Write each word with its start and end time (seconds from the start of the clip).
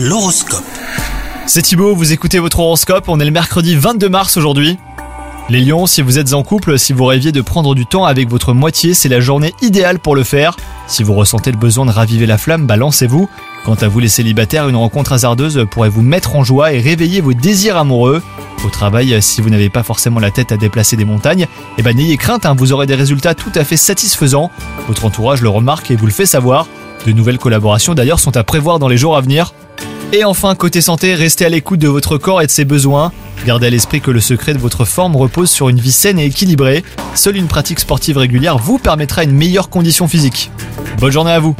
L'horoscope. 0.00 0.62
C'est 1.46 1.62
Thibaut, 1.62 1.92
vous 1.92 2.12
écoutez 2.12 2.38
votre 2.38 2.60
horoscope, 2.60 3.08
on 3.08 3.18
est 3.18 3.24
le 3.24 3.32
mercredi 3.32 3.74
22 3.74 4.08
mars 4.08 4.36
aujourd'hui. 4.36 4.78
Les 5.48 5.60
lions, 5.60 5.86
si 5.86 6.02
vous 6.02 6.20
êtes 6.20 6.34
en 6.34 6.44
couple, 6.44 6.78
si 6.78 6.92
vous 6.92 7.04
rêviez 7.04 7.32
de 7.32 7.40
prendre 7.40 7.74
du 7.74 7.84
temps 7.84 8.04
avec 8.04 8.28
votre 8.28 8.52
moitié, 8.52 8.94
c'est 8.94 9.08
la 9.08 9.18
journée 9.18 9.54
idéale 9.60 9.98
pour 9.98 10.14
le 10.14 10.22
faire. 10.22 10.56
Si 10.86 11.02
vous 11.02 11.14
ressentez 11.14 11.50
le 11.50 11.56
besoin 11.56 11.84
de 11.84 11.90
raviver 11.90 12.26
la 12.26 12.38
flamme, 12.38 12.64
balancez-vous. 12.64 13.28
Quant 13.64 13.74
à 13.74 13.88
vous 13.88 13.98
les 13.98 14.06
célibataires, 14.06 14.68
une 14.68 14.76
rencontre 14.76 15.14
hasardeuse 15.14 15.66
pourrait 15.68 15.88
vous 15.88 16.02
mettre 16.02 16.36
en 16.36 16.44
joie 16.44 16.72
et 16.72 16.80
réveiller 16.80 17.20
vos 17.20 17.32
désirs 17.32 17.76
amoureux. 17.76 18.22
Au 18.64 18.68
travail, 18.68 19.20
si 19.20 19.40
vous 19.40 19.50
n'avez 19.50 19.68
pas 19.68 19.82
forcément 19.82 20.20
la 20.20 20.30
tête 20.30 20.52
à 20.52 20.56
déplacer 20.56 20.96
des 20.96 21.06
montagnes, 21.06 21.48
eh 21.76 21.82
ben 21.82 21.96
n'ayez 21.96 22.18
crainte, 22.18 22.46
hein, 22.46 22.54
vous 22.56 22.72
aurez 22.72 22.86
des 22.86 22.94
résultats 22.94 23.34
tout 23.34 23.52
à 23.56 23.64
fait 23.64 23.76
satisfaisants. 23.76 24.52
Votre 24.86 25.06
entourage 25.06 25.42
le 25.42 25.48
remarque 25.48 25.90
et 25.90 25.96
vous 25.96 26.06
le 26.06 26.12
fait 26.12 26.26
savoir. 26.26 26.68
De 27.04 27.10
nouvelles 27.10 27.38
collaborations 27.38 27.94
d'ailleurs 27.94 28.20
sont 28.20 28.36
à 28.36 28.44
prévoir 28.44 28.78
dans 28.78 28.88
les 28.88 28.96
jours 28.96 29.16
à 29.16 29.20
venir. 29.20 29.52
Et 30.10 30.24
enfin, 30.24 30.54
côté 30.54 30.80
santé, 30.80 31.14
restez 31.14 31.44
à 31.44 31.50
l'écoute 31.50 31.80
de 31.80 31.88
votre 31.88 32.16
corps 32.16 32.40
et 32.40 32.46
de 32.46 32.50
ses 32.50 32.64
besoins. 32.64 33.12
Gardez 33.44 33.66
à 33.66 33.70
l'esprit 33.70 34.00
que 34.00 34.10
le 34.10 34.20
secret 34.20 34.54
de 34.54 34.58
votre 34.58 34.86
forme 34.86 35.14
repose 35.16 35.50
sur 35.50 35.68
une 35.68 35.78
vie 35.78 35.92
saine 35.92 36.18
et 36.18 36.24
équilibrée. 36.24 36.82
Seule 37.14 37.36
une 37.36 37.46
pratique 37.46 37.78
sportive 37.78 38.16
régulière 38.16 38.56
vous 38.56 38.78
permettra 38.78 39.22
une 39.22 39.32
meilleure 39.32 39.68
condition 39.68 40.08
physique. 40.08 40.50
Bonne 40.98 41.12
journée 41.12 41.32
à 41.32 41.40
vous 41.40 41.54